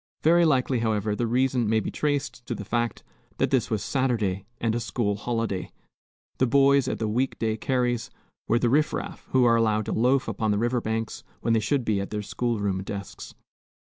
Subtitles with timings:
[0.23, 3.03] Very likely, however, the reason may be traced to the fact
[3.37, 5.69] that this was Saturday, and a school holiday.
[6.39, 8.09] The boys at the week day carries
[8.47, 11.59] were the riff raff, who are allowed to loaf upon the river banks when they
[11.59, 13.35] should be at their school room desks.